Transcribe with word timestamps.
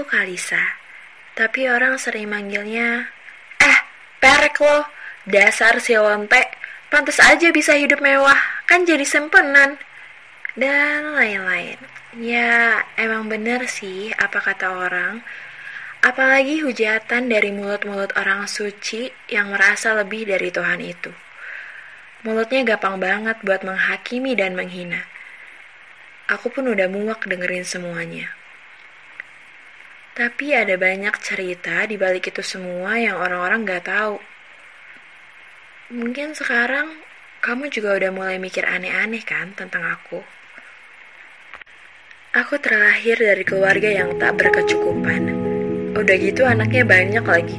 Aku 0.00 0.16
Kalisa, 0.16 0.80
tapi 1.36 1.68
orang 1.68 2.00
sering 2.00 2.32
manggilnya, 2.32 3.12
Eh, 3.60 3.78
perek 4.16 4.56
lo, 4.64 4.88
dasar 5.28 5.76
si 5.76 5.92
lonte, 5.92 6.40
pantas 6.88 7.20
aja 7.20 7.52
bisa 7.52 7.76
hidup 7.76 8.00
mewah, 8.00 8.64
kan 8.64 8.88
jadi 8.88 9.04
sempenan. 9.04 9.76
Dan 10.56 11.20
lain-lain. 11.20 11.76
Ya, 12.16 12.80
emang 12.96 13.28
bener 13.28 13.68
sih 13.68 14.08
apa 14.16 14.40
kata 14.40 14.72
orang. 14.72 15.20
Apalagi 16.00 16.64
hujatan 16.64 17.28
dari 17.28 17.52
mulut-mulut 17.52 18.16
orang 18.16 18.48
suci 18.48 19.12
yang 19.28 19.52
merasa 19.52 19.92
lebih 19.92 20.24
dari 20.24 20.48
Tuhan 20.48 20.80
itu. 20.80 21.12
Mulutnya 22.24 22.64
gampang 22.64 22.96
banget 22.96 23.36
buat 23.44 23.60
menghakimi 23.60 24.32
dan 24.32 24.56
menghina. 24.56 25.04
Aku 26.32 26.48
pun 26.48 26.72
udah 26.72 26.88
muak 26.88 27.28
dengerin 27.28 27.68
semuanya. 27.68 28.39
Tapi 30.10 30.52
ada 30.52 30.74
banyak 30.74 31.14
cerita 31.22 31.86
di 31.86 31.94
balik 31.94 32.34
itu 32.34 32.42
semua 32.42 32.98
yang 32.98 33.16
orang-orang 33.16 33.62
gak 33.62 33.86
tahu. 33.86 34.18
Mungkin 35.90 36.34
sekarang 36.34 36.98
kamu 37.40 37.70
juga 37.70 37.96
udah 37.96 38.10
mulai 38.10 38.36
mikir 38.42 38.66
aneh-aneh 38.66 39.22
kan 39.22 39.54
tentang 39.54 39.86
aku. 39.86 40.22
Aku 42.30 42.62
terlahir 42.62 43.18
dari 43.18 43.42
keluarga 43.42 43.90
yang 43.90 44.14
tak 44.22 44.38
berkecukupan. 44.38 45.34
Udah 45.98 46.16
gitu 46.18 46.46
anaknya 46.46 46.86
banyak 46.86 47.24
lagi. 47.26 47.58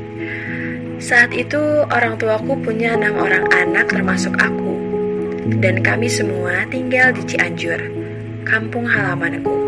Saat 1.02 1.36
itu 1.36 1.60
orang 1.92 2.16
tuaku 2.16 2.56
punya 2.62 2.96
enam 2.96 3.20
orang 3.20 3.44
anak 3.52 3.92
termasuk 3.92 4.32
aku. 4.40 4.78
Dan 5.60 5.84
kami 5.84 6.08
semua 6.08 6.64
tinggal 6.70 7.12
di 7.12 7.26
Cianjur, 7.28 7.82
kampung 8.48 8.88
halamanku. 8.88 9.61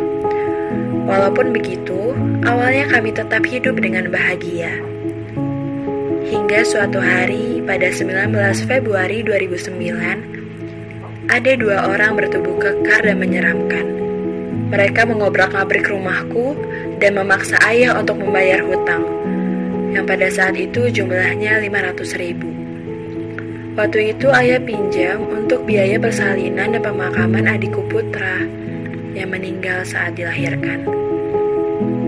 Walaupun 1.04 1.52
begitu, 1.52 2.16
awalnya 2.48 2.88
kami 2.88 3.12
tetap 3.12 3.44
hidup 3.44 3.76
dengan 3.84 4.08
bahagia. 4.08 4.72
Hingga 6.32 6.64
suatu 6.64 7.04
hari 7.04 7.60
pada 7.68 7.92
19 7.92 8.32
Februari 8.64 9.20
2009, 9.20 11.28
ada 11.28 11.52
dua 11.60 11.92
orang 11.92 12.16
bertubuh 12.16 12.56
kekar 12.56 13.04
dan 13.04 13.20
menyeramkan. 13.20 13.84
Mereka 14.72 15.04
mengobrak-abrik 15.04 15.92
rumahku 15.92 16.56
dan 17.04 17.20
memaksa 17.20 17.60
ayah 17.68 18.00
untuk 18.00 18.24
membayar 18.24 18.64
hutang, 18.64 19.04
yang 19.92 20.08
pada 20.08 20.32
saat 20.32 20.56
itu 20.56 20.88
jumlahnya 20.88 21.60
500 21.60 22.16
ribu. 22.16 22.48
Waktu 23.76 24.16
itu 24.16 24.32
ayah 24.32 24.62
pinjam 24.64 25.20
untuk 25.28 25.68
biaya 25.68 26.00
persalinan 26.00 26.78
dan 26.78 26.82
pemakaman 26.82 27.44
adikku 27.44 27.84
putra 27.92 28.64
yang 29.14 29.30
meninggal 29.30 29.86
saat 29.86 30.18
dilahirkan. 30.18 30.86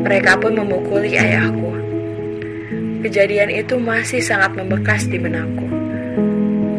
Mereka 0.06 0.38
pun 0.38 0.54
memukuli 0.58 1.18
ayahku. 1.18 1.74
Kejadian 3.06 3.54
itu 3.54 3.78
masih 3.78 4.22
sangat 4.22 4.54
membekas 4.58 5.06
di 5.10 5.18
benakku. 5.22 5.66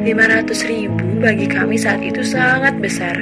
500 0.07 0.71
ribu 0.71 1.07
bagi 1.19 1.51
kami 1.51 1.75
saat 1.75 1.99
itu 2.03 2.23
sangat 2.23 2.79
besar. 2.79 3.19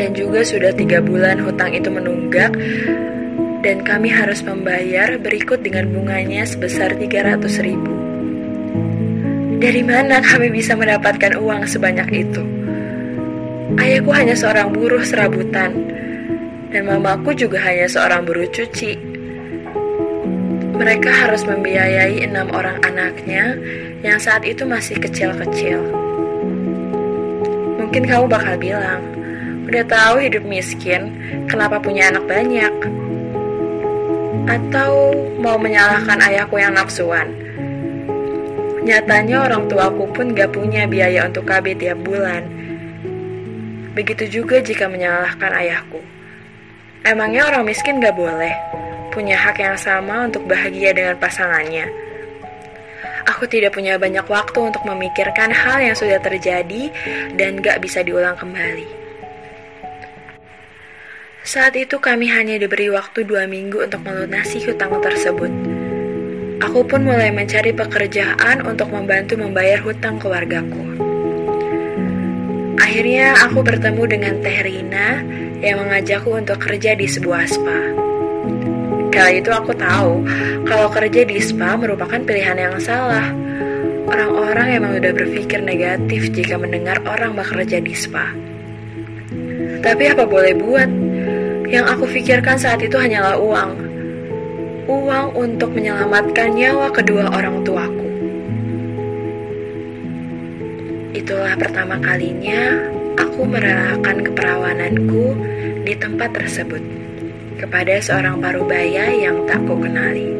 Dan 0.00 0.16
juga 0.16 0.40
sudah 0.40 0.72
tiga 0.72 1.04
bulan 1.04 1.40
hutang 1.44 1.76
itu 1.76 1.92
menunggak 1.92 2.56
dan 3.60 3.84
kami 3.84 4.08
harus 4.08 4.40
membayar 4.40 5.20
berikut 5.20 5.60
dengan 5.60 5.92
bunganya 5.92 6.48
sebesar 6.48 6.96
300 6.96 7.40
ribu. 7.60 7.92
Dari 9.60 9.84
mana 9.84 10.24
kami 10.24 10.48
bisa 10.48 10.72
mendapatkan 10.72 11.36
uang 11.36 11.68
sebanyak 11.68 12.08
itu? 12.24 12.59
Ayahku 13.78 14.10
hanya 14.10 14.34
seorang 14.34 14.74
buruh 14.74 15.04
serabutan, 15.06 15.70
dan 16.74 16.82
mamaku 16.90 17.36
juga 17.38 17.62
hanya 17.62 17.86
seorang 17.86 18.26
buruh 18.26 18.48
cuci. 18.50 18.98
Mereka 20.74 21.10
harus 21.12 21.46
membiayai 21.46 22.24
enam 22.24 22.50
orang 22.50 22.82
anaknya 22.82 23.54
yang 24.02 24.18
saat 24.18 24.42
itu 24.42 24.66
masih 24.66 24.98
kecil-kecil. 24.98 25.78
Mungkin 27.78 28.08
kamu 28.10 28.26
bakal 28.26 28.58
bilang, 28.58 29.06
udah 29.70 29.84
tahu 29.86 30.24
hidup 30.24 30.42
miskin, 30.42 31.14
kenapa 31.46 31.78
punya 31.78 32.10
anak 32.10 32.26
banyak? 32.26 32.74
Atau 34.50 35.14
mau 35.38 35.60
menyalahkan 35.60 36.18
ayahku 36.26 36.58
yang 36.58 36.74
nafsuan? 36.74 37.30
Nyatanya 38.82 39.46
orang 39.46 39.68
tuaku 39.70 40.08
pun 40.10 40.34
gak 40.34 40.56
punya 40.56 40.88
biaya 40.88 41.28
untuk 41.28 41.46
KB 41.46 41.76
tiap 41.78 42.00
bulan 42.02 42.42
Begitu 43.90 44.42
juga 44.42 44.62
jika 44.62 44.86
menyalahkan 44.86 45.50
ayahku. 45.50 45.98
Emangnya 47.02 47.48
orang 47.50 47.66
miskin 47.66 47.98
gak 47.98 48.14
boleh 48.14 48.54
punya 49.10 49.34
hak 49.34 49.58
yang 49.58 49.74
sama 49.74 50.30
untuk 50.30 50.46
bahagia 50.46 50.94
dengan 50.94 51.18
pasangannya? 51.18 51.90
Aku 53.26 53.50
tidak 53.50 53.74
punya 53.74 53.98
banyak 53.98 54.22
waktu 54.30 54.58
untuk 54.62 54.84
memikirkan 54.86 55.50
hal 55.50 55.82
yang 55.82 55.96
sudah 55.98 56.22
terjadi 56.22 56.92
dan 57.34 57.58
gak 57.58 57.82
bisa 57.82 58.06
diulang 58.06 58.38
kembali. 58.38 58.86
Saat 61.40 61.74
itu 61.74 61.98
kami 61.98 62.30
hanya 62.30 62.60
diberi 62.60 62.92
waktu 62.92 63.26
dua 63.26 63.48
minggu 63.50 63.82
untuk 63.82 64.06
melunasi 64.06 64.62
hutang 64.70 64.92
tersebut. 65.02 65.50
Aku 66.62 66.84
pun 66.84 67.02
mulai 67.02 67.32
mencari 67.32 67.72
pekerjaan 67.72 68.62
untuk 68.62 68.92
membantu 68.92 69.40
membayar 69.40 69.80
hutang 69.80 70.20
keluargaku. 70.20 71.09
Akhirnya 72.80 73.36
aku 73.44 73.60
bertemu 73.60 74.02
dengan 74.08 74.34
Teh 74.40 74.58
Rina 74.64 75.20
yang 75.60 75.84
mengajakku 75.84 76.32
untuk 76.32 76.56
kerja 76.56 76.96
di 76.96 77.04
sebuah 77.04 77.44
spa. 77.44 77.80
Kali 79.12 79.44
itu 79.44 79.52
aku 79.52 79.76
tahu 79.76 80.24
kalau 80.64 80.88
kerja 80.88 81.28
di 81.28 81.36
spa 81.44 81.76
merupakan 81.76 82.16
pilihan 82.24 82.56
yang 82.56 82.80
salah. 82.80 83.28
Orang-orang 84.08 84.80
emang 84.80 84.92
udah 84.96 85.12
berpikir 85.12 85.60
negatif 85.60 86.32
jika 86.32 86.56
mendengar 86.56 86.98
orang 87.04 87.36
bekerja 87.36 87.84
di 87.84 87.92
spa. 87.92 88.32
Tapi 89.84 90.04
apa 90.08 90.24
boleh 90.24 90.56
buat? 90.56 90.90
Yang 91.68 91.84
aku 91.94 92.04
pikirkan 92.16 92.56
saat 92.56 92.80
itu 92.80 92.96
hanyalah 92.96 93.36
uang. 93.36 93.70
Uang 94.88 95.26
untuk 95.36 95.70
menyelamatkan 95.76 96.56
nyawa 96.56 96.88
kedua 96.90 97.28
orang 97.30 97.62
tuaku. 97.62 97.99
Itulah 101.10 101.58
pertama 101.58 101.98
kalinya 101.98 102.78
aku 103.18 103.42
merelakan 103.42 104.22
keperawananku 104.22 105.34
di 105.82 105.94
tempat 105.98 106.30
tersebut 106.38 106.78
kepada 107.58 107.98
seorang 107.98 108.38
parubaya 108.38 109.10
yang 109.10 109.42
tak 109.50 109.58
ku 109.66 109.74
kenali. 109.74 110.30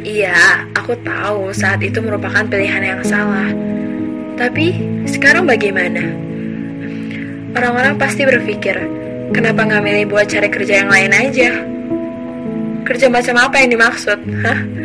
Iya, 0.00 0.64
aku 0.72 0.96
tahu 1.04 1.52
saat 1.52 1.84
itu 1.84 2.00
merupakan 2.00 2.40
pilihan 2.48 2.96
yang 2.96 3.02
salah. 3.04 3.52
Tapi 4.40 4.80
sekarang 5.04 5.44
bagaimana? 5.44 6.08
Orang-orang 7.52 8.00
pasti 8.00 8.24
berpikir, 8.24 8.80
kenapa 9.36 9.64
nggak 9.64 9.84
milih 9.84 10.04
buat 10.08 10.24
cari 10.24 10.48
kerja 10.48 10.84
yang 10.84 10.88
lain 10.88 11.12
aja? 11.12 11.50
Kerja 12.88 13.12
macam 13.12 13.36
apa 13.44 13.60
yang 13.60 13.76
dimaksud? 13.76 14.18
Hah? 14.40 14.75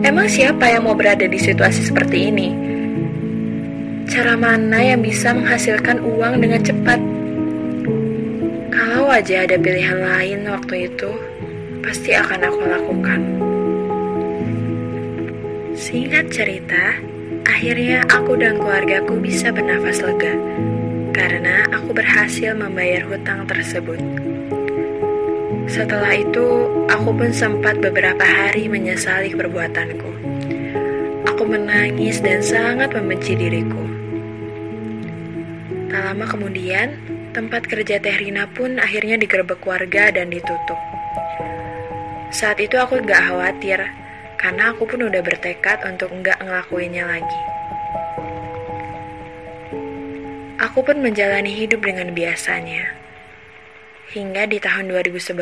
Emang 0.00 0.32
siapa 0.32 0.64
yang 0.64 0.88
mau 0.88 0.96
berada 0.96 1.28
di 1.28 1.36
situasi 1.36 1.92
seperti 1.92 2.32
ini? 2.32 2.48
Cara 4.08 4.32
mana 4.32 4.80
yang 4.80 5.04
bisa 5.04 5.36
menghasilkan 5.36 6.00
uang 6.00 6.40
dengan 6.40 6.64
cepat? 6.64 7.00
Kalau 8.72 9.12
aja 9.12 9.44
ada 9.44 9.60
pilihan 9.60 10.00
lain 10.00 10.48
waktu 10.48 10.88
itu, 10.88 11.10
pasti 11.84 12.16
akan 12.16 12.40
aku 12.48 12.60
lakukan. 12.64 13.20
Singkat 15.76 16.32
cerita, 16.32 16.96
akhirnya 17.44 18.00
aku 18.08 18.40
dan 18.40 18.56
keluargaku 18.56 19.20
bisa 19.20 19.52
bernafas 19.52 20.00
lega 20.00 20.32
karena 21.12 21.68
aku 21.76 21.92
berhasil 21.92 22.56
membayar 22.56 23.04
hutang 23.04 23.44
tersebut. 23.44 24.00
Setelah 25.70 26.18
itu, 26.18 26.66
aku 26.90 27.14
pun 27.14 27.30
sempat 27.30 27.78
beberapa 27.78 28.26
hari 28.26 28.66
menyesali 28.66 29.30
perbuatanku. 29.38 30.10
Aku 31.30 31.46
menangis 31.46 32.18
dan 32.18 32.42
sangat 32.42 32.90
membenci 32.90 33.38
diriku. 33.38 33.78
Tak 35.86 36.02
lama 36.10 36.26
kemudian, 36.26 36.98
tempat 37.30 37.70
kerja 37.70 38.02
Teh 38.02 38.18
Rina 38.18 38.50
pun 38.50 38.82
akhirnya 38.82 39.14
digerebek 39.14 39.62
warga 39.62 40.10
dan 40.10 40.34
ditutup. 40.34 40.78
Saat 42.34 42.58
itu 42.58 42.74
aku 42.74 42.98
gak 43.06 43.30
khawatir, 43.30 43.78
karena 44.42 44.74
aku 44.74 44.90
pun 44.90 45.06
udah 45.06 45.22
bertekad 45.22 45.86
untuk 45.86 46.10
nggak 46.10 46.42
ngelakuinnya 46.42 47.06
lagi. 47.06 47.42
Aku 50.58 50.82
pun 50.82 50.98
menjalani 50.98 51.54
hidup 51.54 51.86
dengan 51.86 52.10
biasanya. 52.10 52.99
Hingga 54.10 54.50
di 54.50 54.58
tahun 54.58 54.90
2011, 54.90 55.38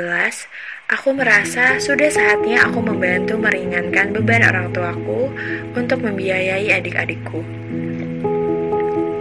aku 0.93 1.17
merasa 1.17 1.81
sudah 1.81 2.13
saatnya 2.13 2.69
aku 2.69 2.85
membantu 2.85 3.41
meringankan 3.41 4.13
beban 4.13 4.45
orang 4.45 4.69
tuaku 4.77 5.33
untuk 5.73 6.05
membiayai 6.05 6.69
adik-adikku. 6.77 7.41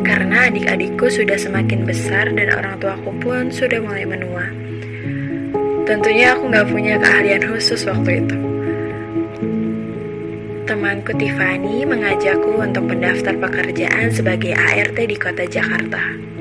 Karena 0.03 0.51
adik-adikku 0.51 1.07
sudah 1.07 1.39
semakin 1.39 1.87
besar 1.87 2.27
dan 2.35 2.51
orang 2.59 2.75
tuaku 2.83 3.15
pun 3.23 3.47
sudah 3.47 3.79
mulai 3.79 4.03
menua. 4.03 4.51
Tentunya 5.87 6.35
aku 6.35 6.51
nggak 6.51 6.67
punya 6.67 6.99
keahlian 6.99 7.47
khusus 7.47 7.87
waktu 7.87 8.27
itu. 8.27 8.37
Temanku 10.67 11.15
Tiffany 11.15 11.87
mengajakku 11.87 12.51
untuk 12.51 12.83
mendaftar 12.83 13.31
pekerjaan 13.39 14.11
sebagai 14.11 14.51
ART 14.59 14.99
di 14.99 15.15
kota 15.15 15.47
Jakarta. 15.47 16.35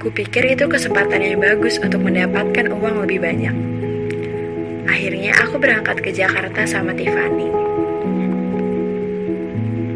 Kupikir 0.00 0.56
itu 0.56 0.64
kesempatan 0.64 1.20
yang 1.20 1.44
bagus 1.44 1.76
untuk 1.76 2.00
mendapatkan 2.00 2.72
uang 2.72 3.04
lebih 3.04 3.20
banyak. 3.20 3.52
Akhirnya 4.88 5.36
aku 5.44 5.60
berangkat 5.60 6.00
ke 6.00 6.08
Jakarta 6.08 6.64
sama 6.64 6.96
Tiffany. 6.96 7.52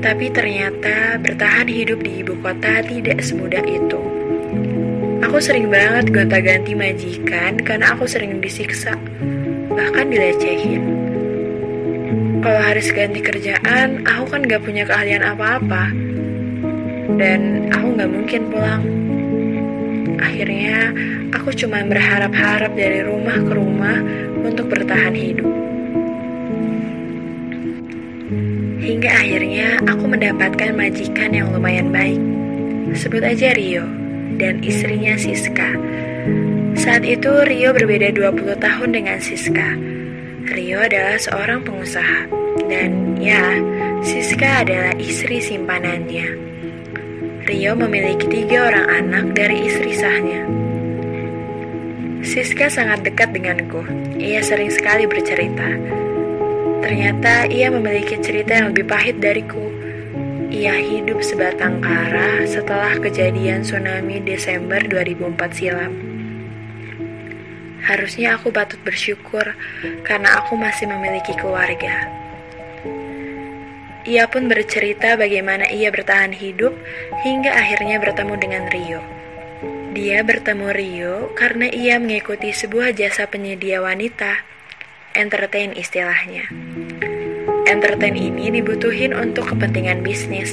Tapi 0.04 0.28
ternyata 0.28 1.16
bertahan 1.16 1.72
hidup 1.72 2.04
di 2.04 2.20
ibu 2.20 2.36
kota 2.44 2.84
tidak 2.84 3.24
semudah 3.24 3.64
itu. 3.64 3.96
Aku 5.24 5.40
sering 5.40 5.72
banget 5.72 6.12
gonta-ganti 6.12 6.76
majikan 6.76 7.56
karena 7.64 7.96
aku 7.96 8.04
sering 8.04 8.44
disiksa, 8.44 8.92
bahkan 9.72 10.12
dilecehin. 10.12 10.84
Kalau 12.44 12.60
harus 12.60 12.92
ganti 12.92 13.24
kerjaan, 13.24 14.04
aku 14.04 14.36
kan 14.36 14.44
gak 14.44 14.60
punya 14.60 14.84
keahlian 14.84 15.24
apa-apa. 15.24 15.88
Dan 17.16 17.72
aku 17.72 17.96
gak 17.96 18.12
mungkin 18.12 18.52
pulang. 18.52 19.03
Akhirnya, 20.20 20.92
aku 21.34 21.54
cuma 21.54 21.82
berharap-harap 21.82 22.72
dari 22.74 23.02
rumah 23.06 23.38
ke 23.38 23.52
rumah 23.52 23.98
untuk 24.44 24.68
bertahan 24.70 25.16
hidup. 25.16 25.50
Hingga 28.84 29.10
akhirnya 29.10 29.80
aku 29.88 30.04
mendapatkan 30.04 30.70
majikan 30.76 31.32
yang 31.32 31.48
lumayan 31.50 31.88
baik. 31.88 32.20
Sebut 32.92 33.24
aja 33.24 33.56
Rio 33.56 33.88
dan 34.36 34.60
istrinya 34.60 35.16
Siska. 35.16 35.72
Saat 36.76 37.08
itu 37.08 37.32
Rio 37.48 37.72
berbeda 37.72 38.12
20 38.12 38.60
tahun 38.60 38.90
dengan 38.92 39.18
Siska. 39.24 39.72
Rio 40.52 40.84
adalah 40.84 41.16
seorang 41.16 41.64
pengusaha 41.64 42.28
dan 42.68 43.16
ya, 43.16 43.56
Siska 44.04 44.68
adalah 44.68 44.92
istri 45.00 45.40
simpanannya. 45.40 46.43
Rio 47.44 47.76
memiliki 47.76 48.24
tiga 48.24 48.72
orang 48.72 48.88
anak 48.88 49.36
dari 49.36 49.68
istri 49.68 49.92
sahnya. 49.92 50.48
Siska 52.24 52.72
sangat 52.72 53.04
dekat 53.04 53.36
denganku. 53.36 53.84
Ia 54.16 54.40
sering 54.40 54.72
sekali 54.72 55.04
bercerita. 55.04 55.76
Ternyata 56.80 57.44
ia 57.52 57.68
memiliki 57.68 58.16
cerita 58.24 58.56
yang 58.56 58.72
lebih 58.72 58.88
pahit 58.88 59.20
dariku. 59.20 59.60
Ia 60.48 60.72
hidup 60.72 61.20
sebatang 61.20 61.84
kara 61.84 62.48
setelah 62.48 62.96
kejadian 62.96 63.60
tsunami 63.60 64.24
Desember 64.24 64.80
2004 64.80 65.36
silam. 65.52 65.92
Harusnya 67.84 68.40
aku 68.40 68.48
patut 68.56 68.80
bersyukur 68.80 69.52
karena 70.00 70.40
aku 70.40 70.56
masih 70.56 70.88
memiliki 70.88 71.36
keluarga. 71.36 72.23
Ia 74.04 74.28
pun 74.28 74.52
bercerita 74.52 75.16
bagaimana 75.16 75.64
ia 75.72 75.88
bertahan 75.88 76.36
hidup 76.36 76.76
hingga 77.24 77.56
akhirnya 77.56 77.96
bertemu 77.96 78.34
dengan 78.36 78.64
Rio. 78.68 79.00
Dia 79.96 80.20
bertemu 80.20 80.68
Rio 80.76 81.14
karena 81.32 81.72
ia 81.72 81.96
mengikuti 81.96 82.52
sebuah 82.52 82.92
jasa 82.92 83.24
penyedia 83.32 83.80
wanita 83.80 84.44
entertain 85.16 85.72
istilahnya. 85.72 86.52
Entertain 87.64 88.12
ini 88.12 88.52
dibutuhin 88.52 89.16
untuk 89.16 89.56
kepentingan 89.56 90.04
bisnis. 90.04 90.52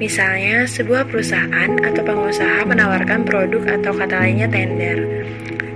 Misalnya, 0.00 0.64
sebuah 0.64 1.12
perusahaan 1.12 1.70
atau 1.84 2.00
pengusaha 2.00 2.64
menawarkan 2.64 3.28
produk 3.28 3.76
atau 3.76 3.92
kata 3.92 4.24
lainnya 4.24 4.48
tender, 4.48 5.04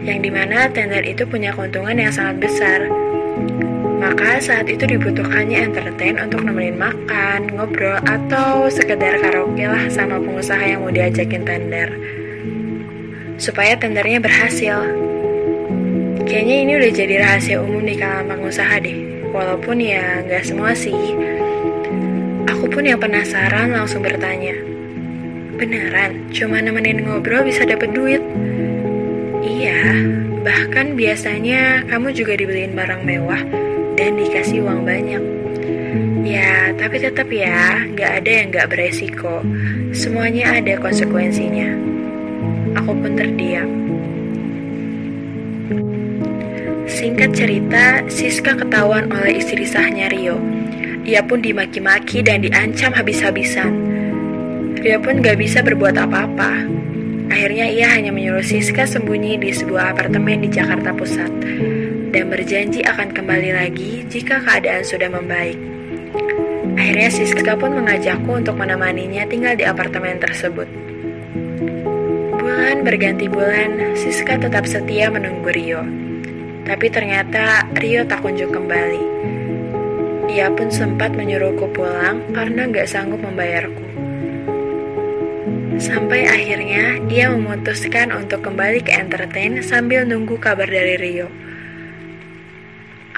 yang 0.04 0.24
di 0.24 0.32
mana 0.32 0.72
tender 0.72 1.04
itu 1.04 1.28
punya 1.28 1.52
keuntungan 1.52 2.00
yang 2.00 2.12
sangat 2.12 2.48
besar. 2.48 3.09
Maka 4.00 4.40
saat 4.40 4.64
itu 4.64 4.88
dibutuhkannya 4.88 5.68
entertain 5.68 6.16
untuk 6.16 6.40
nemenin 6.40 6.80
makan, 6.80 7.52
ngobrol, 7.52 8.00
atau 8.08 8.64
sekedar 8.72 9.20
karaoke 9.20 9.68
lah 9.68 9.92
sama 9.92 10.16
pengusaha 10.16 10.64
yang 10.64 10.80
mau 10.80 10.88
diajakin 10.88 11.44
tender. 11.44 11.92
Supaya 13.36 13.76
tendernya 13.76 14.24
berhasil. 14.24 14.80
Kayaknya 16.24 16.56
ini 16.64 16.72
udah 16.80 16.90
jadi 16.96 17.14
rahasia 17.20 17.60
umum 17.60 17.84
di 17.84 18.00
kalangan 18.00 18.40
pengusaha 18.40 18.80
deh. 18.80 18.96
Walaupun 19.36 19.76
ya 19.84 20.24
nggak 20.24 20.48
semua 20.48 20.72
sih. 20.72 20.96
Aku 22.48 22.72
pun 22.72 22.88
yang 22.88 23.04
penasaran 23.04 23.76
langsung 23.76 24.00
bertanya. 24.00 24.56
Beneran, 25.60 26.32
cuma 26.32 26.64
nemenin 26.64 27.04
ngobrol 27.04 27.44
bisa 27.44 27.68
dapet 27.68 27.92
duit? 27.92 28.24
Iya, 29.44 30.08
bahkan 30.40 30.96
biasanya 30.96 31.84
kamu 31.84 32.16
juga 32.16 32.40
dibeliin 32.40 32.72
barang 32.72 33.04
mewah 33.04 33.69
dan 34.00 34.16
dikasih 34.16 34.64
uang 34.64 34.88
banyak. 34.88 35.20
Ya, 36.24 36.72
tapi 36.72 36.96
tetap 36.96 37.28
ya, 37.28 37.84
nggak 37.84 38.24
ada 38.24 38.30
yang 38.32 38.46
nggak 38.48 38.68
beresiko. 38.72 39.44
Semuanya 39.92 40.56
ada 40.56 40.80
konsekuensinya. 40.80 41.76
Aku 42.80 42.96
pun 42.96 43.12
terdiam. 43.12 43.68
Singkat 46.88 47.30
cerita, 47.36 47.84
Siska 48.08 48.56
ketahuan 48.56 49.12
oleh 49.12 49.36
istri 49.36 49.68
sahnya 49.68 50.08
Rio. 50.08 50.40
Ia 51.04 51.20
pun 51.20 51.44
dimaki-maki 51.44 52.24
dan 52.24 52.40
diancam 52.40 52.96
habis-habisan. 52.96 53.72
Rio 54.80 54.96
pun 55.00 55.20
gak 55.20 55.36
bisa 55.36 55.60
berbuat 55.60 55.96
apa-apa. 55.96 56.64
Akhirnya 57.30 57.68
ia 57.68 57.88
hanya 57.92 58.12
menyuruh 58.12 58.44
Siska 58.44 58.88
sembunyi 58.88 59.40
di 59.40 59.50
sebuah 59.52 59.96
apartemen 59.96 60.44
di 60.44 60.48
Jakarta 60.50 60.92
Pusat 60.92 61.32
dan 62.10 62.26
berjanji 62.26 62.82
akan 62.82 63.14
kembali 63.14 63.50
lagi 63.54 64.02
jika 64.10 64.42
keadaan 64.42 64.82
sudah 64.82 65.06
membaik. 65.10 65.58
Akhirnya 66.74 67.10
Siska 67.10 67.54
pun 67.54 67.78
mengajakku 67.78 68.30
untuk 68.34 68.58
menemaninya 68.58 69.26
tinggal 69.30 69.54
di 69.54 69.62
apartemen 69.62 70.18
tersebut. 70.18 70.66
Bulan 72.34 72.82
berganti 72.82 73.30
bulan, 73.30 73.94
Siska 73.94 74.42
tetap 74.42 74.66
setia 74.66 75.06
menunggu 75.06 75.50
Rio. 75.54 75.82
Tapi 76.66 76.86
ternyata 76.90 77.66
Rio 77.78 78.02
tak 78.06 78.22
kunjung 78.26 78.50
kembali. 78.50 79.02
Ia 80.30 80.46
pun 80.54 80.70
sempat 80.70 81.10
menyuruhku 81.14 81.66
pulang 81.74 82.22
karena 82.30 82.70
gak 82.70 82.86
sanggup 82.86 83.18
membayarku. 83.18 83.82
Sampai 85.80 86.28
akhirnya 86.28 87.00
ia 87.10 87.32
memutuskan 87.32 88.14
untuk 88.14 88.44
kembali 88.44 88.84
ke 88.84 88.92
entertain 88.94 89.58
sambil 89.64 90.06
nunggu 90.06 90.38
kabar 90.38 90.68
dari 90.68 90.94
Rio. 91.00 91.49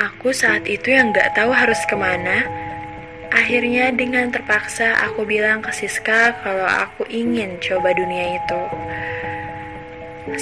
Aku 0.03 0.35
saat 0.35 0.67
itu 0.67 0.91
yang 0.91 1.15
gak 1.15 1.39
tahu 1.39 1.55
harus 1.55 1.79
ke 1.87 1.95
mana. 1.95 2.43
Akhirnya 3.31 3.95
dengan 3.95 4.35
terpaksa 4.35 4.99
aku 4.99 5.23
bilang 5.23 5.63
ke 5.63 5.71
Siska 5.71 6.43
kalau 6.43 6.67
aku 6.67 7.07
ingin 7.07 7.63
coba 7.63 7.95
dunia 7.95 8.35
itu. 8.35 8.63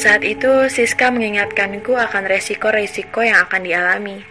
Saat 0.01 0.25
itu, 0.25 0.65
Siska 0.73 1.13
mengingatkanku 1.13 1.93
akan 1.93 2.25
resiko-resiko 2.25 3.21
yang 3.21 3.45
akan 3.45 3.61
dialami. 3.61 4.25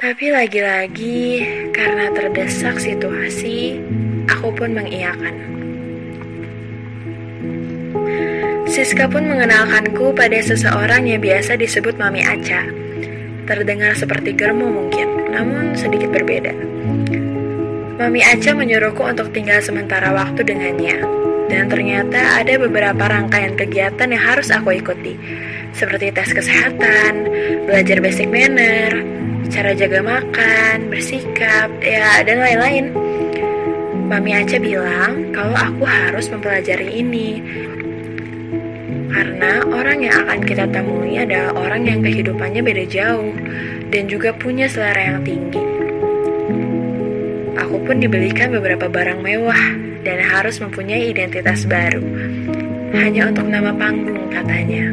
Tapi 0.00 0.32
lagi-lagi, 0.32 1.44
karena 1.76 2.08
terdesak 2.16 2.80
situasi, 2.80 3.76
aku 4.24 4.56
pun 4.56 4.72
mengiyakan. 4.72 5.36
Siska 8.72 9.04
pun 9.04 9.28
mengenalkanku 9.28 10.16
pada 10.16 10.40
seseorang 10.40 11.12
yang 11.12 11.20
biasa 11.20 11.60
disebut 11.60 12.00
Mami 12.00 12.24
Aca. 12.24 12.85
Terdengar 13.46 13.94
seperti 13.94 14.34
germo 14.34 14.66
mungkin, 14.66 15.30
namun 15.30 15.78
sedikit 15.78 16.10
berbeda. 16.10 16.50
Mami 17.96 18.20
Aca 18.20 18.52
menyuruhku 18.52 19.06
untuk 19.06 19.30
tinggal 19.30 19.62
sementara 19.62 20.10
waktu 20.10 20.42
dengannya 20.42 21.00
dan 21.46 21.70
ternyata 21.70 22.42
ada 22.42 22.58
beberapa 22.58 23.06
rangkaian 23.06 23.54
kegiatan 23.54 24.10
yang 24.10 24.20
harus 24.20 24.50
aku 24.50 24.74
ikuti, 24.74 25.14
seperti 25.70 26.10
tes 26.10 26.34
kesehatan, 26.34 27.30
belajar 27.70 28.02
basic 28.02 28.26
manner, 28.28 28.90
cara 29.48 29.72
jaga 29.72 30.02
makan, 30.02 30.90
bersikap, 30.90 31.70
ya 31.78 32.26
dan 32.26 32.42
lain-lain. 32.42 32.90
Mami 34.06 34.42
Aca 34.42 34.58
bilang 34.58 35.30
kalau 35.30 35.54
aku 35.54 35.82
harus 35.86 36.26
mempelajari 36.30 36.98
ini 36.98 37.42
karena 39.16 39.64
orang 39.64 40.04
yang 40.04 40.28
akan 40.28 40.44
kita 40.44 40.68
temui 40.68 41.16
adalah 41.16 41.56
orang 41.56 41.88
yang 41.88 42.04
kehidupannya 42.04 42.60
beda 42.60 42.84
jauh 42.84 43.32
dan 43.88 44.12
juga 44.12 44.36
punya 44.36 44.68
selera 44.68 45.16
yang 45.16 45.24
tinggi. 45.24 45.62
Aku 47.56 47.80
pun 47.80 47.96
dibelikan 47.96 48.52
beberapa 48.52 48.92
barang 48.92 49.24
mewah 49.24 49.72
dan 50.04 50.20
harus 50.20 50.60
mempunyai 50.60 51.08
identitas 51.08 51.64
baru. 51.64 52.04
Hanya 52.92 53.32
untuk 53.32 53.48
nama 53.48 53.72
panggung 53.72 54.28
katanya, 54.28 54.92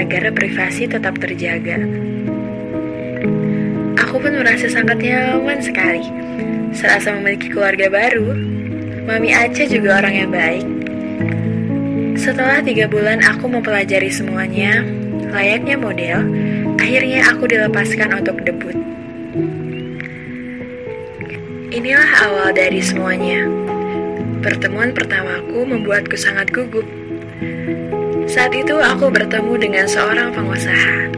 agar 0.00 0.32
privasi 0.32 0.88
tetap 0.88 1.20
terjaga. 1.20 1.76
Aku 4.00 4.16
pun 4.16 4.32
merasa 4.32 4.64
sangat 4.72 4.96
nyaman 4.96 5.60
sekali. 5.60 6.08
Serasa 6.72 7.12
memiliki 7.20 7.52
keluarga 7.52 7.92
baru, 7.92 8.32
Mami 9.04 9.36
Aceh 9.36 9.68
juga 9.68 10.00
orang 10.00 10.14
yang 10.24 10.32
baik. 10.32 10.79
Setelah 12.20 12.60
tiga 12.60 12.84
bulan 12.84 13.24
aku 13.24 13.48
mempelajari 13.48 14.12
semuanya, 14.12 14.84
layaknya 15.32 15.80
model, 15.80 16.20
akhirnya 16.76 17.24
aku 17.32 17.48
dilepaskan 17.48 18.12
untuk 18.12 18.44
debut. 18.44 18.76
Inilah 21.72 22.28
awal 22.28 22.52
dari 22.52 22.84
semuanya. 22.84 23.48
Pertemuan 24.44 24.92
pertamaku 24.92 25.64
membuatku 25.64 26.12
sangat 26.20 26.52
gugup. 26.52 26.84
Saat 28.28 28.52
itu 28.52 28.76
aku 28.76 29.08
bertemu 29.08 29.56
dengan 29.56 29.88
seorang 29.88 30.36
pengusaha. 30.36 31.08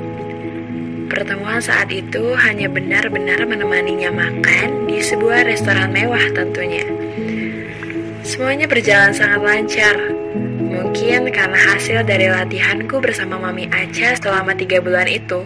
Pertemuan 1.10 1.58
saat 1.58 1.90
itu 1.90 2.30
hanya 2.38 2.70
benar-benar 2.70 3.42
menemaninya 3.42 4.14
makan 4.14 4.86
di 4.86 5.02
sebuah 5.02 5.50
restoran 5.50 5.90
mewah 5.90 6.30
tentunya. 6.30 6.86
Semuanya 8.22 8.70
berjalan 8.70 9.10
sangat 9.10 9.42
lancar. 9.42 10.21
Mungkin 10.92 11.32
karena 11.32 11.56
hasil 11.56 12.04
dari 12.04 12.28
latihanku 12.28 13.00
bersama 13.00 13.40
Mami 13.40 13.64
Aca 13.72 14.12
selama 14.12 14.52
tiga 14.52 14.76
bulan 14.76 15.08
itu. 15.08 15.40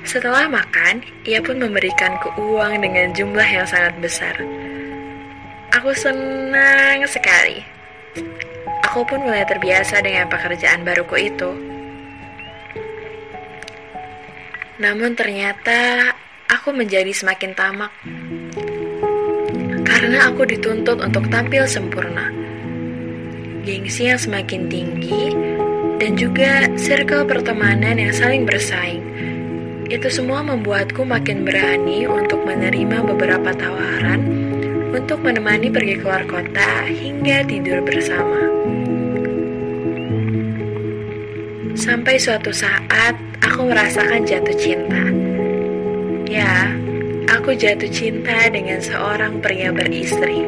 Setelah 0.00 0.48
makan, 0.48 1.04
ia 1.28 1.44
pun 1.44 1.60
memberikanku 1.60 2.40
uang 2.40 2.80
dengan 2.80 3.12
jumlah 3.12 3.44
yang 3.44 3.68
sangat 3.68 3.92
besar. 4.00 4.32
Aku 5.76 5.92
senang 5.92 7.04
sekali. 7.04 7.60
Aku 8.88 9.04
pun 9.04 9.20
mulai 9.20 9.44
terbiasa 9.44 10.00
dengan 10.00 10.24
pekerjaan 10.32 10.80
baruku 10.80 11.28
itu. 11.28 11.50
Namun 14.80 15.12
ternyata 15.12 16.16
aku 16.48 16.72
menjadi 16.72 17.12
semakin 17.12 17.52
tamak. 17.52 17.92
Karena 19.84 20.32
aku 20.32 20.48
dituntut 20.48 20.96
untuk 20.96 21.28
tampil 21.28 21.68
sempurna. 21.68 22.45
Gengsi 23.66 24.06
yang 24.06 24.22
semakin 24.22 24.70
tinggi 24.70 25.34
dan 25.98 26.14
juga 26.14 26.70
circle 26.78 27.26
pertemanan 27.26 27.98
yang 27.98 28.14
saling 28.14 28.46
bersaing 28.46 29.02
itu 29.90 30.06
semua 30.06 30.38
membuatku 30.46 31.02
makin 31.02 31.42
berani 31.42 32.06
untuk 32.06 32.46
menerima 32.46 33.02
beberapa 33.02 33.50
tawaran 33.58 34.22
untuk 34.94 35.18
menemani 35.18 35.66
pergi 35.66 35.98
keluar 35.98 36.22
kota 36.30 36.86
hingga 36.86 37.42
tidur 37.50 37.82
bersama. 37.82 38.38
Sampai 41.74 42.22
suatu 42.22 42.54
saat 42.54 43.18
aku 43.42 43.66
merasakan 43.66 44.22
jatuh 44.30 44.54
cinta. 44.62 45.10
Ya, 46.30 46.70
aku 47.34 47.58
jatuh 47.58 47.90
cinta 47.90 48.46
dengan 48.46 48.78
seorang 48.78 49.42
pria 49.42 49.74
beristri. 49.74 50.46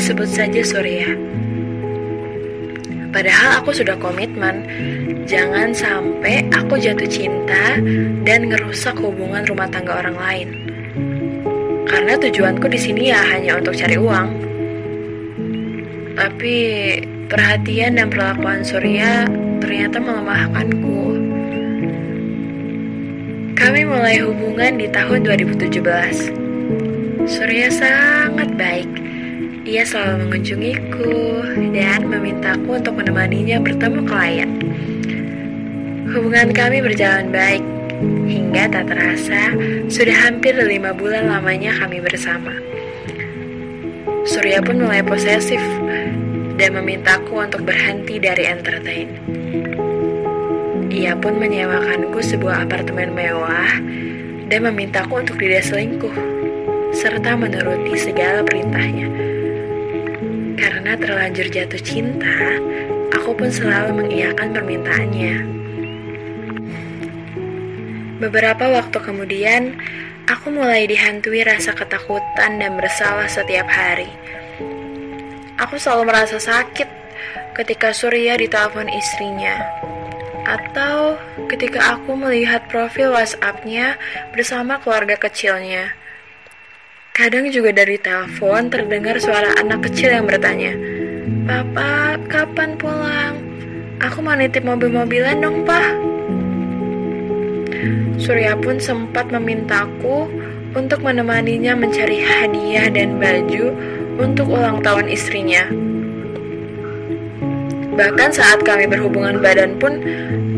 Sebut 0.00 0.32
saja 0.32 0.64
Surya. 0.64 1.20
Padahal 3.10 3.58
aku 3.58 3.74
sudah 3.74 3.98
komitmen, 3.98 4.62
jangan 5.26 5.74
sampai 5.74 6.46
aku 6.54 6.78
jatuh 6.78 7.10
cinta 7.10 7.74
dan 8.22 8.46
ngerusak 8.46 8.94
hubungan 9.02 9.42
rumah 9.50 9.66
tangga 9.66 9.98
orang 9.98 10.14
lain. 10.14 10.48
Karena 11.90 12.14
tujuanku 12.14 12.70
di 12.70 12.78
sini 12.78 13.10
ya 13.10 13.18
hanya 13.34 13.58
untuk 13.58 13.74
cari 13.74 13.98
uang. 13.98 14.30
Tapi 16.14 16.56
perhatian 17.26 17.98
dan 17.98 18.14
perlakuan 18.14 18.62
Surya 18.62 19.26
ternyata 19.58 19.98
melemahkanku. 19.98 21.02
Kami 23.58 23.80
mulai 23.90 24.22
hubungan 24.22 24.78
di 24.78 24.86
tahun 24.86 25.26
2017. 25.26 27.26
Surya 27.26 27.74
sangat 27.74 28.54
baik 28.54 29.09
ia 29.70 29.86
selalu 29.86 30.26
mengunjungiku 30.26 31.14
dan 31.70 32.10
memintaku 32.10 32.82
untuk 32.82 32.98
menemaninya 32.98 33.62
bertemu 33.62 34.02
klien. 34.02 34.50
Hubungan 36.10 36.50
kami 36.50 36.82
berjalan 36.82 37.30
baik 37.30 37.62
hingga 38.26 38.66
tak 38.66 38.90
terasa 38.90 39.54
sudah 39.86 40.26
hampir 40.26 40.58
lima 40.58 40.90
bulan 40.90 41.30
lamanya 41.30 41.70
kami 41.78 42.02
bersama. 42.02 42.50
Surya 44.26 44.58
pun 44.58 44.82
mulai 44.82 45.06
posesif 45.06 45.62
dan 46.58 46.74
memintaku 46.74 47.38
untuk 47.38 47.62
berhenti 47.62 48.18
dari 48.18 48.50
entertain. 48.50 49.06
Ia 50.90 51.14
pun 51.14 51.38
menyewakanku 51.38 52.18
sebuah 52.18 52.66
apartemen 52.66 53.14
mewah 53.14 53.78
dan 54.50 54.66
memintaku 54.66 55.22
untuk 55.22 55.38
tidak 55.38 55.62
selingkuh 55.62 56.18
serta 56.90 57.38
menuruti 57.38 57.94
segala 57.94 58.42
perintahnya. 58.42 59.29
Karena 60.60 60.92
terlanjur 60.92 61.48
jatuh 61.48 61.80
cinta, 61.80 62.60
aku 63.16 63.32
pun 63.32 63.48
selalu 63.48 64.04
mengiyakan 64.04 64.52
permintaannya. 64.52 65.36
Beberapa 68.20 68.68
waktu 68.68 68.98
kemudian, 69.00 69.80
aku 70.28 70.52
mulai 70.52 70.84
dihantui 70.84 71.40
rasa 71.40 71.72
ketakutan 71.72 72.60
dan 72.60 72.76
bersalah 72.76 73.24
setiap 73.24 73.64
hari. 73.72 74.12
Aku 75.56 75.80
selalu 75.80 76.12
merasa 76.12 76.36
sakit 76.36 76.88
ketika 77.56 77.96
Surya 77.96 78.36
ditelepon 78.36 78.92
istrinya, 78.92 79.64
atau 80.44 81.16
ketika 81.48 81.96
aku 81.96 82.12
melihat 82.16 82.68
profil 82.68 83.16
WhatsApp-nya 83.16 83.96
bersama 84.36 84.76
keluarga 84.84 85.16
kecilnya. 85.16 85.96
Kadang 87.20 87.52
juga 87.52 87.68
dari 87.76 88.00
telepon 88.00 88.72
terdengar 88.72 89.20
suara 89.20 89.52
anak 89.60 89.84
kecil 89.84 90.08
yang 90.08 90.24
bertanya, 90.24 90.72
Papa, 91.44 92.16
kapan 92.32 92.80
pulang? 92.80 93.36
Aku 94.00 94.24
mau 94.24 94.32
nitip 94.32 94.64
mobil-mobilan 94.64 95.44
dong, 95.44 95.68
Pak. 95.68 96.00
Surya 98.16 98.56
pun 98.56 98.80
sempat 98.80 99.28
memintaku 99.28 100.32
untuk 100.72 101.04
menemaninya 101.04 101.76
mencari 101.76 102.24
hadiah 102.24 102.88
dan 102.88 103.20
baju 103.20 103.68
untuk 104.16 104.56
ulang 104.56 104.80
tahun 104.80 105.12
istrinya. 105.12 105.68
Bahkan 108.00 108.32
saat 108.32 108.64
kami 108.64 108.88
berhubungan 108.88 109.44
badan 109.44 109.76
pun, 109.76 110.00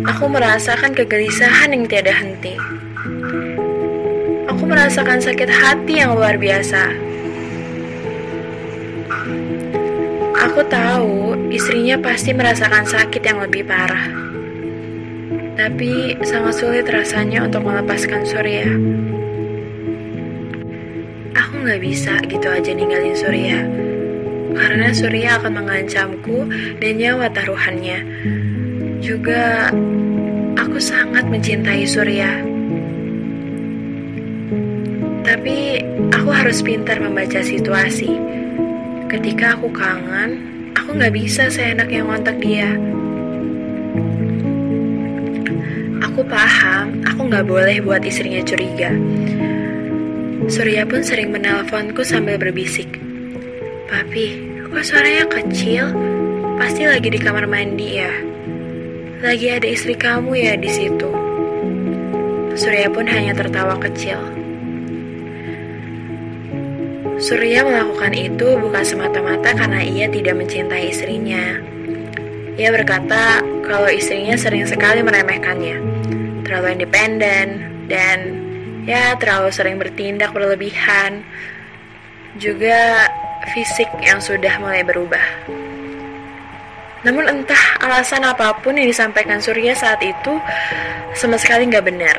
aku 0.06 0.30
merasakan 0.30 0.94
kegelisahan 0.94 1.74
yang 1.74 1.90
tiada 1.90 2.14
henti 2.14 2.54
aku 4.52 4.68
merasakan 4.68 5.16
sakit 5.16 5.48
hati 5.48 6.04
yang 6.04 6.12
luar 6.12 6.36
biasa. 6.36 6.92
Aku 10.52 10.60
tahu 10.68 11.48
istrinya 11.48 11.96
pasti 11.96 12.36
merasakan 12.36 12.84
sakit 12.84 13.22
yang 13.24 13.40
lebih 13.40 13.64
parah. 13.64 14.12
Tapi 15.56 16.20
sangat 16.20 16.60
sulit 16.60 16.84
rasanya 16.84 17.48
untuk 17.48 17.64
melepaskan 17.64 18.28
Surya. 18.28 18.68
Aku 21.32 21.54
nggak 21.64 21.80
bisa 21.80 22.20
gitu 22.28 22.44
aja 22.52 22.70
ninggalin 22.76 23.16
Surya. 23.16 23.64
Karena 24.52 24.92
Surya 24.92 25.40
akan 25.40 25.64
mengancamku 25.64 26.44
dan 26.76 26.92
nyawa 27.00 27.32
taruhannya. 27.32 28.04
Juga 29.00 29.72
aku 30.60 30.76
sangat 30.76 31.24
mencintai 31.24 31.88
Surya. 31.88 32.51
Tapi 35.32 35.80
aku 36.12 36.28
harus 36.28 36.60
pintar 36.60 37.00
membaca 37.00 37.40
situasi. 37.40 38.20
Ketika 39.08 39.56
aku 39.56 39.72
kangen, 39.72 40.36
aku 40.76 40.92
nggak 40.92 41.08
bisa 41.16 41.48
seenaknya 41.48 42.04
ngontak 42.04 42.36
dia. 42.36 42.76
Aku 46.04 46.20
paham, 46.28 47.00
aku 47.08 47.32
nggak 47.32 47.48
boleh 47.48 47.80
buat 47.80 48.04
istrinya 48.04 48.44
curiga. 48.44 48.92
Surya 50.52 50.84
pun 50.84 51.00
sering 51.00 51.32
menelponku 51.32 52.04
sambil 52.04 52.36
berbisik. 52.36 53.00
Papi, 53.88 54.36
kok 54.68 54.84
suaranya 54.84 55.24
kecil? 55.32 55.96
Pasti 56.60 56.84
lagi 56.84 57.08
di 57.08 57.16
kamar 57.16 57.48
mandi 57.48 58.04
ya. 58.04 58.12
Lagi 59.24 59.48
ada 59.48 59.64
istri 59.64 59.96
kamu 59.96 60.36
ya 60.36 60.60
di 60.60 60.68
situ. 60.68 61.08
Surya 62.52 62.92
pun 62.92 63.08
hanya 63.08 63.32
tertawa 63.32 63.80
kecil. 63.80 64.41
Surya 67.22 67.62
melakukan 67.62 68.10
itu 68.18 68.58
bukan 68.58 68.82
semata-mata 68.82 69.54
karena 69.54 69.78
ia 69.78 70.10
tidak 70.10 70.42
mencintai 70.42 70.90
istrinya. 70.90 71.54
Ia 72.58 72.74
berkata 72.74 73.38
kalau 73.62 73.86
istrinya 73.86 74.34
sering 74.34 74.66
sekali 74.66 75.06
meremehkannya, 75.06 75.78
terlalu 76.42 76.82
independen, 76.82 77.62
dan 77.86 78.18
ya 78.90 79.14
terlalu 79.22 79.54
sering 79.54 79.78
bertindak 79.78 80.34
berlebihan. 80.34 81.22
Juga 82.42 83.06
fisik 83.54 83.86
yang 84.02 84.18
sudah 84.18 84.58
mulai 84.58 84.82
berubah. 84.82 85.22
Namun 87.06 87.30
entah 87.30 87.78
alasan 87.86 88.26
apa 88.26 88.50
pun 88.58 88.74
yang 88.74 88.90
disampaikan 88.90 89.38
Surya 89.38 89.78
saat 89.78 90.02
itu 90.02 90.42
sama 91.14 91.38
sekali 91.38 91.70
nggak 91.70 91.86
benar. 91.86 92.18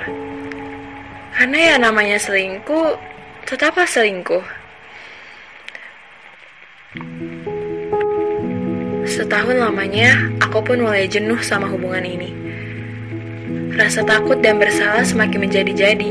Karena 1.36 1.58
ya 1.60 1.76
namanya 1.76 2.16
selingkuh, 2.16 2.96
tetaplah 3.44 3.84
selingkuh. 3.84 4.63
Setahun 9.04 9.60
lamanya, 9.60 10.32
aku 10.40 10.64
pun 10.64 10.80
mulai 10.80 11.12
jenuh 11.12 11.40
sama 11.44 11.68
hubungan 11.68 12.08
ini. 12.08 12.32
Rasa 13.76 14.06
takut 14.06 14.40
dan 14.40 14.62
bersalah 14.62 15.04
semakin 15.04 15.44
menjadi-jadi. 15.44 16.10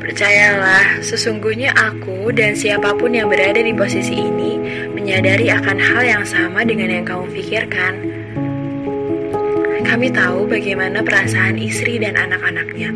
Percayalah, 0.00 1.04
sesungguhnya 1.04 1.76
aku 1.76 2.32
dan 2.32 2.56
siapa 2.56 2.96
pun 2.96 3.12
yang 3.12 3.28
berada 3.28 3.60
di 3.60 3.76
posisi 3.76 4.16
ini 4.16 4.56
menyadari 4.90 5.52
akan 5.52 5.76
hal 5.76 6.02
yang 6.02 6.24
sama 6.24 6.64
dengan 6.64 6.90
yang 6.90 7.04
kamu 7.04 7.28
pikirkan. 7.28 7.94
Kami 9.84 10.08
tahu 10.12 10.48
bagaimana 10.48 11.04
perasaan 11.04 11.60
istri 11.60 12.00
dan 12.00 12.16
anak-anaknya. 12.16 12.92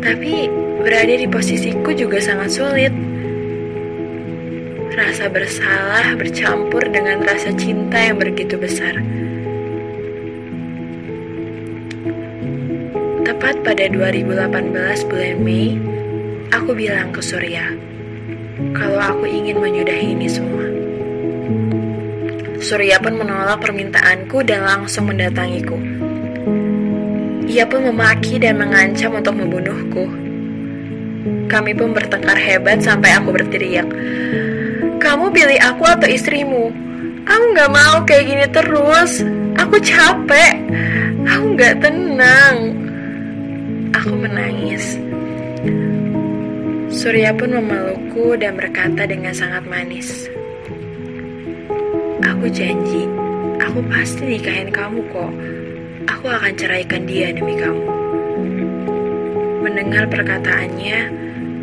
Tapi 0.00 0.48
berada 0.80 1.14
di 1.14 1.28
posisiku 1.28 1.92
juga 1.92 2.18
sangat 2.18 2.50
sulit. 2.56 3.09
Rasa 5.00 5.32
bersalah 5.32 6.12
bercampur 6.12 6.84
dengan 6.92 7.24
rasa 7.24 7.56
cinta 7.56 7.96
yang 7.96 8.20
begitu 8.20 8.60
besar. 8.60 9.00
Tepat 13.24 13.64
pada 13.64 13.88
2018 13.88 15.08
bulan 15.08 15.36
Mei, 15.40 15.80
aku 16.52 16.76
bilang 16.76 17.16
ke 17.16 17.24
Surya, 17.24 17.72
kalau 18.76 19.00
aku 19.00 19.24
ingin 19.24 19.56
menyudahi 19.56 20.12
ini 20.12 20.28
semua. 20.28 20.68
Surya 22.60 23.00
pun 23.00 23.16
menolak 23.16 23.56
permintaanku 23.64 24.44
dan 24.44 24.68
langsung 24.68 25.08
mendatangiku. 25.08 25.80
Ia 27.48 27.64
pun 27.64 27.88
memaki 27.88 28.36
dan 28.36 28.60
mengancam 28.60 29.16
untuk 29.16 29.32
membunuhku. 29.32 30.04
Kami 31.48 31.72
pun 31.72 31.96
bertengkar 31.96 32.36
hebat 32.36 32.84
sampai 32.84 33.16
aku 33.16 33.32
berteriak, 33.32 33.88
Kamu 35.00 35.32
pilih 35.32 35.56
aku 35.64 35.82
atau 35.88 36.04
istrimu? 36.04 36.68
Aku 37.24 37.44
gak 37.56 37.72
mau 37.72 38.04
kayak 38.04 38.24
gini 38.28 38.46
terus. 38.52 39.24
Aku 39.56 39.80
capek. 39.80 40.54
Aku 41.24 41.56
gak 41.56 41.80
tenang. 41.80 42.76
Aku 43.96 44.12
menangis. 44.12 45.00
Surya 46.92 47.32
pun 47.32 47.56
memelukku 47.56 48.36
dan 48.36 48.60
berkata 48.60 49.08
dengan 49.08 49.32
sangat 49.32 49.64
manis. 49.64 50.28
Aku 52.20 52.44
janji, 52.52 53.08
aku 53.56 53.80
pasti 53.88 54.36
nikahin 54.36 54.68
kamu 54.68 55.00
kok. 55.08 55.32
Aku 56.12 56.28
akan 56.28 56.52
ceraikan 56.60 57.08
dia 57.08 57.32
demi 57.32 57.56
kamu. 57.56 57.84
Mendengar 59.64 60.08
perkataannya, 60.08 60.98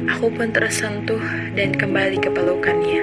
aku 0.07 0.31
pun 0.31 0.49
tersentuh 0.49 1.21
dan 1.53 1.75
kembali 1.75 2.17
ke 2.17 2.31
pelukannya. 2.31 3.01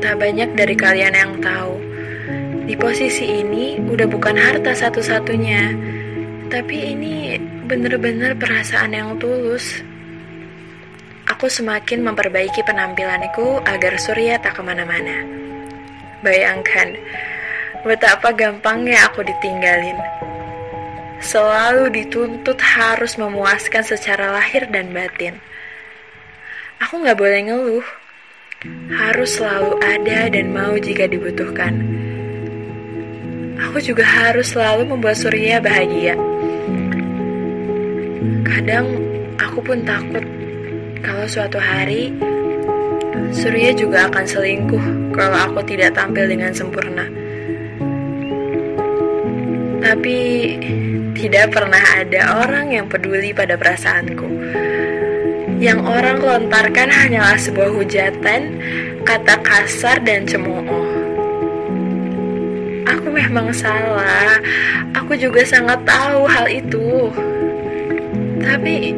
Tak 0.00 0.14
banyak 0.22 0.54
dari 0.54 0.74
kalian 0.78 1.14
yang 1.14 1.32
tahu, 1.42 1.76
di 2.66 2.74
posisi 2.74 3.42
ini 3.42 3.78
udah 3.78 4.06
bukan 4.10 4.34
harta 4.34 4.74
satu-satunya 4.74 5.74
tapi 6.46 6.94
ini 6.94 7.38
benar-benar 7.66 8.38
perasaan 8.38 8.94
yang 8.94 9.18
tulus. 9.18 9.82
Aku 11.26 11.50
semakin 11.50 12.06
memperbaiki 12.06 12.62
penampilanku 12.62 13.58
agar 13.66 13.98
Surya 13.98 14.38
tak 14.38 14.58
ke 14.58 14.62
mana-mana. 14.62 15.26
Bayangkan 16.22 16.94
betapa 17.82 18.30
gampangnya 18.30 19.10
aku 19.10 19.26
ditinggalin. 19.26 19.98
Selalu 21.20 21.92
dituntut 21.92 22.60
harus 22.60 23.16
memuaskan 23.16 23.82
secara 23.82 24.32
lahir 24.36 24.68
dan 24.68 24.92
batin. 24.92 25.40
Aku 26.84 27.00
gak 27.00 27.16
boleh 27.16 27.40
ngeluh. 27.48 27.86
Harus 28.92 29.40
selalu 29.40 29.78
ada 29.80 30.28
dan 30.28 30.52
mau 30.52 30.76
jika 30.76 31.08
dibutuhkan. 31.08 31.76
Aku 33.56 33.80
juga 33.80 34.04
harus 34.04 34.52
selalu 34.52 34.92
membuat 34.92 35.16
Surya 35.16 35.60
bahagia. 35.60 36.16
Kadang 38.44 38.88
aku 39.40 39.60
pun 39.60 39.84
takut 39.84 40.24
kalau 41.00 41.24
suatu 41.28 41.60
hari 41.60 42.12
Surya 43.32 43.72
juga 43.72 44.08
akan 44.12 44.24
selingkuh 44.28 44.84
kalau 45.16 45.36
aku 45.48 45.60
tidak 45.64 45.96
tampil 45.96 46.28
dengan 46.28 46.52
sempurna. 46.52 47.08
Tapi 49.80 50.18
tidak 51.16 51.56
pernah 51.56 51.80
ada 51.80 52.44
orang 52.44 52.76
yang 52.76 52.86
peduli 52.92 53.32
pada 53.32 53.56
perasaanku. 53.56 54.28
Yang 55.56 55.80
orang 55.88 56.18
lontarkan 56.20 56.92
hanyalah 56.92 57.40
sebuah 57.40 57.72
hujatan, 57.72 58.60
kata 59.08 59.40
kasar 59.40 60.04
dan 60.04 60.28
cemooh. 60.28 60.84
Aku 62.84 63.08
memang 63.08 63.48
salah. 63.56 64.36
Aku 64.92 65.16
juga 65.16 65.40
sangat 65.48 65.80
tahu 65.88 66.28
hal 66.28 66.46
itu. 66.52 67.08
Tapi, 68.44 68.92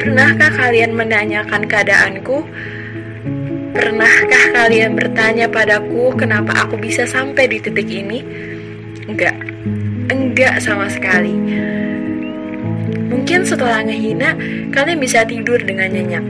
pernahkah 0.00 0.48
kalian 0.56 0.96
menanyakan 0.96 1.68
keadaanku? 1.68 2.40
Pernahkah 3.76 4.44
kalian 4.56 4.96
bertanya 4.96 5.46
padaku 5.46 6.16
kenapa 6.16 6.64
aku 6.64 6.80
bisa 6.80 7.04
sampai 7.04 7.44
di 7.46 7.60
titik 7.60 7.86
ini? 7.86 8.49
Enggak, 10.30 10.62
sama 10.62 10.86
sekali. 10.86 11.34
Mungkin 13.10 13.42
setelah 13.42 13.82
ngehina, 13.82 14.38
kalian 14.70 15.02
bisa 15.02 15.26
tidur 15.26 15.58
dengan 15.58 15.90
nyenyak. 15.90 16.22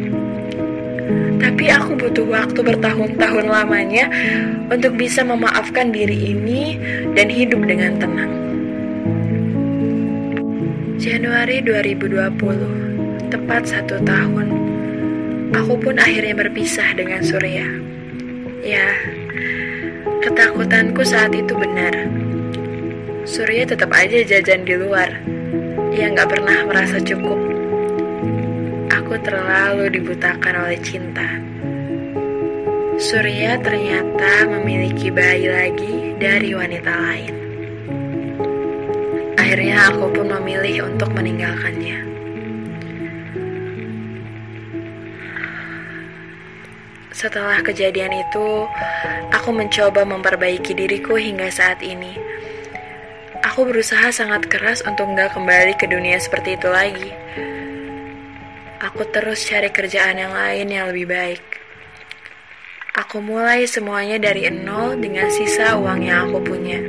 Tapi 1.36 1.68
aku 1.68 2.00
butuh 2.00 2.24
waktu 2.24 2.64
bertahun-tahun 2.64 3.44
lamanya 3.52 4.08
untuk 4.72 4.96
bisa 4.96 5.20
memaafkan 5.20 5.92
diri 5.92 6.32
ini 6.32 6.80
dan 7.12 7.28
hidup 7.28 7.60
dengan 7.68 8.00
tenang. 8.00 8.32
Januari 10.96 11.60
2020, 11.60 13.28
tepat 13.28 13.68
satu 13.68 14.00
tahun, 14.00 14.48
aku 15.52 15.76
pun 15.76 16.00
akhirnya 16.00 16.32
berpisah 16.40 16.96
dengan 16.96 17.20
Surya. 17.20 17.68
Ya, 18.64 18.96
ketakutanku 20.24 21.04
saat 21.04 21.36
itu 21.36 21.52
benar. 21.52 21.92
Surya 23.30 23.62
tetap 23.62 23.94
aja 23.94 24.26
jajan 24.26 24.66
di 24.66 24.74
luar. 24.74 25.06
Ia 25.94 26.10
nggak 26.10 26.34
pernah 26.34 26.66
merasa 26.66 26.98
cukup. 26.98 27.38
Aku 28.90 29.14
terlalu 29.22 29.86
dibutakan 29.86 30.66
oleh 30.66 30.74
cinta. 30.82 31.38
Surya 32.98 33.54
ternyata 33.62 34.50
memiliki 34.50 35.14
bayi 35.14 35.46
lagi 35.46 36.18
dari 36.18 36.58
wanita 36.58 36.90
lain. 36.90 37.34
Akhirnya 39.38 39.94
aku 39.94 40.10
pun 40.10 40.26
memilih 40.26 40.90
untuk 40.90 41.14
meninggalkannya. 41.14 42.02
Setelah 47.14 47.62
kejadian 47.62 48.10
itu, 48.10 48.66
aku 49.30 49.54
mencoba 49.54 50.02
memperbaiki 50.02 50.74
diriku 50.74 51.14
hingga 51.14 51.46
saat 51.46 51.78
ini. 51.86 52.29
Aku 53.60 53.68
berusaha 53.76 54.08
sangat 54.08 54.48
keras 54.48 54.80
untuk 54.88 55.04
nggak 55.12 55.36
kembali 55.36 55.76
ke 55.76 55.84
dunia 55.84 56.16
seperti 56.16 56.56
itu 56.56 56.64
lagi. 56.72 57.12
Aku 58.80 59.04
terus 59.12 59.44
cari 59.44 59.68
kerjaan 59.68 60.16
yang 60.16 60.32
lain 60.32 60.64
yang 60.72 60.88
lebih 60.88 61.04
baik. 61.04 61.44
Aku 62.96 63.20
mulai 63.20 63.68
semuanya 63.68 64.16
dari 64.16 64.48
nol 64.48 64.96
dengan 64.96 65.28
sisa 65.28 65.76
uang 65.76 66.00
yang 66.00 66.32
aku 66.32 66.40
punya. 66.40 66.80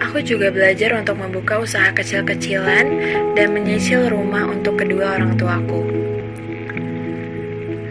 Aku 0.00 0.24
juga 0.24 0.48
belajar 0.48 0.96
untuk 0.96 1.20
membuka 1.20 1.60
usaha 1.60 1.92
kecil-kecilan 1.92 2.86
dan 3.36 3.52
menyicil 3.52 4.08
rumah 4.08 4.48
untuk 4.48 4.80
kedua 4.80 5.20
orang 5.20 5.36
tuaku. 5.36 5.84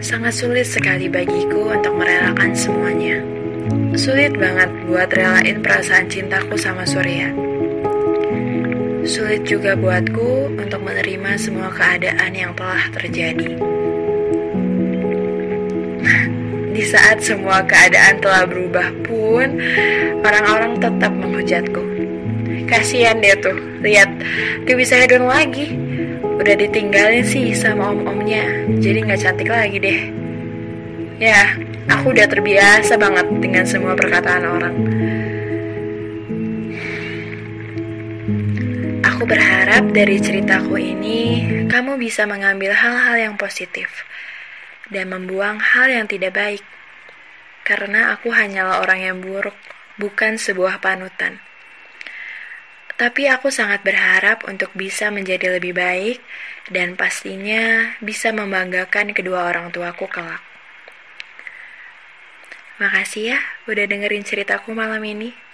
Sangat 0.02 0.34
sulit 0.34 0.66
sekali 0.66 1.06
bagiku 1.06 1.70
untuk 1.70 2.02
merelakan 2.02 2.50
semuanya. 2.50 3.35
Sulit 3.98 4.38
banget 4.38 4.70
buat 4.86 5.10
relain 5.10 5.58
perasaan 5.58 6.06
cintaku 6.06 6.54
sama 6.54 6.86
Surya. 6.86 7.34
Sulit 9.02 9.42
juga 9.42 9.74
buatku 9.74 10.54
untuk 10.54 10.82
menerima 10.86 11.34
semua 11.34 11.74
keadaan 11.74 12.30
yang 12.30 12.54
telah 12.54 12.86
terjadi. 12.94 13.58
Di 16.78 16.82
saat 16.86 17.18
semua 17.26 17.66
keadaan 17.66 18.22
telah 18.22 18.46
berubah 18.46 18.86
pun, 19.02 19.58
orang-orang 20.22 20.78
tetap 20.78 21.10
menghujatku. 21.10 21.82
Kasihan 22.70 23.18
dia 23.18 23.34
tuh, 23.42 23.58
lihat 23.82 24.10
dia 24.62 24.74
bisa 24.78 24.94
hedon 24.94 25.26
lagi. 25.26 25.74
Udah 26.22 26.54
ditinggalin 26.54 27.26
sih 27.26 27.50
sama 27.50 27.90
om-omnya, 27.90 28.46
jadi 28.78 29.10
nggak 29.10 29.20
cantik 29.22 29.50
lagi 29.50 29.78
deh. 29.82 30.00
Ya, 31.16 31.56
aku 31.86 32.14
udah 32.14 32.26
terbiasa 32.30 32.94
banget 32.98 33.26
dengan 33.42 33.64
semua 33.66 33.94
perkataan 33.98 34.44
orang. 34.46 34.76
Aku 39.02 39.22
berharap 39.24 39.90
dari 39.90 40.20
ceritaku 40.20 40.76
ini, 40.78 41.20
kamu 41.66 41.98
bisa 41.98 42.28
mengambil 42.28 42.76
hal-hal 42.76 43.16
yang 43.16 43.34
positif 43.34 44.06
dan 44.92 45.10
membuang 45.10 45.58
hal 45.58 45.90
yang 45.90 46.06
tidak 46.06 46.36
baik. 46.36 46.62
Karena 47.66 48.14
aku 48.14 48.30
hanyalah 48.30 48.78
orang 48.78 49.00
yang 49.02 49.18
buruk 49.18 49.56
bukan 49.98 50.38
sebuah 50.38 50.78
panutan. 50.78 51.42
Tapi 52.96 53.28
aku 53.28 53.50
sangat 53.50 53.82
berharap 53.82 54.46
untuk 54.48 54.72
bisa 54.72 55.12
menjadi 55.12 55.58
lebih 55.58 55.76
baik 55.76 56.22
dan 56.70 56.96
pastinya 56.96 57.92
bisa 58.00 58.32
membanggakan 58.32 59.12
kedua 59.12 59.52
orang 59.52 59.68
tuaku 59.68 60.08
kelak. 60.08 60.45
Makasih 62.76 63.32
ya 63.32 63.38
udah 63.64 63.88
dengerin 63.88 64.20
ceritaku 64.20 64.76
malam 64.76 65.00
ini. 65.00 65.45